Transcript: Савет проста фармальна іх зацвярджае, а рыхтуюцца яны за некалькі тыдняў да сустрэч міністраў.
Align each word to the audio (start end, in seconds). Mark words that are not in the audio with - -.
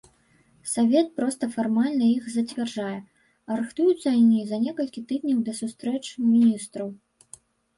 Савет 0.71 1.07
проста 1.19 1.49
фармальна 1.55 2.07
іх 2.13 2.23
зацвярджае, 2.35 2.95
а 3.49 3.59
рыхтуюцца 3.61 4.07
яны 4.21 4.41
за 4.53 4.57
некалькі 4.65 5.05
тыдняў 5.13 5.45
да 5.51 5.59
сустрэч 5.61 6.03
міністраў. 6.31 6.89